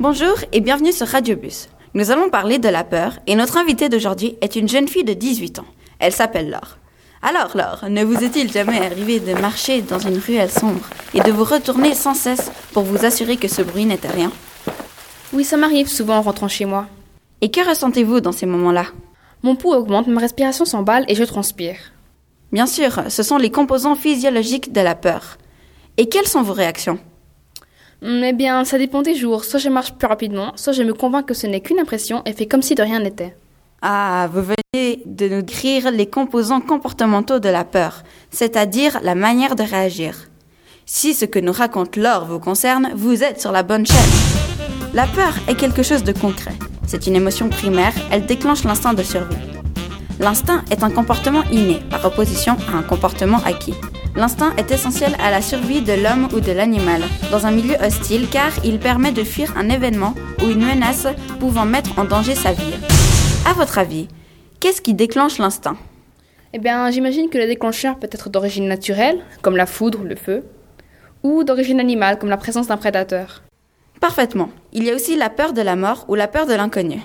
[0.00, 1.66] Bonjour et bienvenue sur Radiobus.
[1.94, 5.12] Nous allons parler de la peur et notre invitée d'aujourd'hui est une jeune fille de
[5.12, 5.66] 18 ans.
[5.98, 6.78] Elle s'appelle Laure.
[7.20, 11.32] Alors Laure, ne vous est-il jamais arrivé de marcher dans une ruelle sombre et de
[11.32, 14.30] vous retourner sans cesse pour vous assurer que ce bruit n'était rien?
[15.32, 16.86] Oui, ça m'arrive souvent en rentrant chez moi.
[17.40, 18.86] Et que ressentez-vous dans ces moments-là?
[19.42, 21.78] Mon pouls augmente, ma respiration s'emballe et je transpire.
[22.52, 25.38] Bien sûr, ce sont les composants physiologiques de la peur.
[25.96, 27.00] Et quelles sont vos réactions?
[28.02, 29.44] Eh bien, ça dépend des jours.
[29.44, 32.32] Soit je marche plus rapidement, soit je me convainc que ce n'est qu'une impression et
[32.32, 33.34] fais comme si de rien n'était.
[33.82, 39.56] Ah, vous venez de nous décrire les composants comportementaux de la peur, c'est-à-dire la manière
[39.56, 40.28] de réagir.
[40.84, 43.96] Si ce que nous raconte Laure vous concerne, vous êtes sur la bonne chaîne.
[44.94, 46.54] La peur est quelque chose de concret.
[46.86, 49.36] C'est une émotion primaire, elle déclenche l'instinct de survie.
[50.18, 53.74] L'instinct est un comportement inné, par opposition à un comportement acquis.
[54.16, 58.28] L'instinct est essentiel à la survie de l'homme ou de l'animal dans un milieu hostile
[58.30, 61.06] car il permet de fuir un événement ou une menace
[61.38, 62.74] pouvant mettre en danger sa vie.
[63.48, 64.08] À votre avis,
[64.60, 65.76] qu'est-ce qui déclenche l'instinct?
[66.52, 70.16] Eh bien, j'imagine que le déclencheur peut être d'origine naturelle, comme la foudre ou le
[70.16, 70.44] feu,
[71.22, 73.42] ou d'origine animale, comme la présence d'un prédateur.
[74.00, 74.48] Parfaitement.
[74.72, 77.00] Il y a aussi la peur de la mort ou la peur de l'inconnu.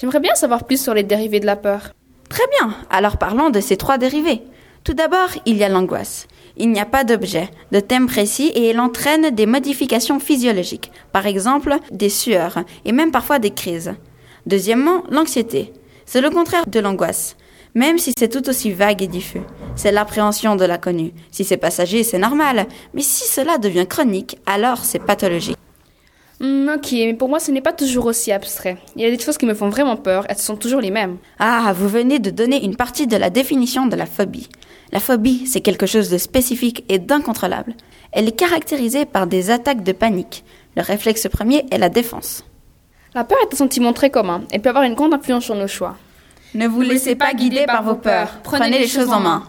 [0.00, 1.92] J'aimerais bien savoir plus sur les dérivés de la peur.
[2.28, 4.42] Très bien, alors parlons de ces trois dérivés.
[4.84, 6.26] Tout d'abord, il y a l'angoisse.
[6.56, 11.26] Il n'y a pas d'objet, de thème précis et elle entraîne des modifications physiologiques, par
[11.26, 13.94] exemple des sueurs et même parfois des crises.
[14.46, 15.72] Deuxièmement, l'anxiété.
[16.06, 17.36] C'est le contraire de l'angoisse,
[17.74, 19.42] même si c'est tout aussi vague et diffus.
[19.76, 21.12] C'est l'appréhension de l'inconnu.
[21.30, 25.58] Si c'est passager, c'est normal, mais si cela devient chronique, alors c'est pathologique.
[26.40, 28.76] Hmm, ok, mais pour moi ce n'est pas toujours aussi abstrait.
[28.94, 31.16] Il y a des choses qui me font vraiment peur, elles sont toujours les mêmes.
[31.38, 34.48] Ah, vous venez de donner une partie de la définition de la phobie.
[34.92, 37.74] La phobie, c'est quelque chose de spécifique et d'incontrôlable.
[38.12, 40.44] Elle est caractérisée par des attaques de panique.
[40.76, 42.44] Le réflexe premier est la défense.
[43.14, 45.66] La peur est un sentiment très commun et peut avoir une grande influence sur nos
[45.66, 45.96] choix.
[46.54, 48.38] Ne vous laissez pas guider par vos peurs.
[48.44, 49.42] Prenez les choses en main.